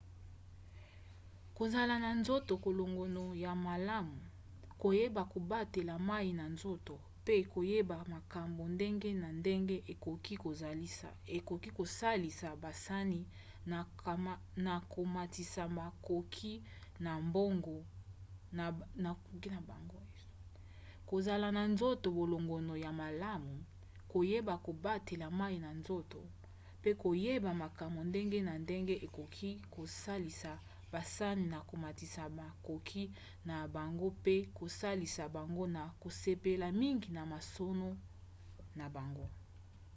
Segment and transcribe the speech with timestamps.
[1.57, 4.17] kozala na nzoto kolongono ya malamu
[4.81, 9.77] koyeba kobatela mai na nzoto mpe koyeba makambo ndenge na ndenge
[11.37, 13.21] ekoki kosalisa basani
[14.71, 16.53] na komatisa makoki
[17.05, 17.77] na bango
[34.21, 37.89] mpe kosalisa bango na kosepela mingi na masano
[38.79, 39.27] na bango